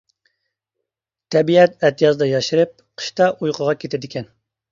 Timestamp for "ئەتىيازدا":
1.89-2.29